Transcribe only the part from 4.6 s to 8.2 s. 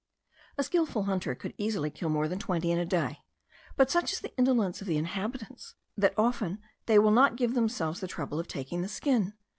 of the inhabitants, that often they will not give themselves the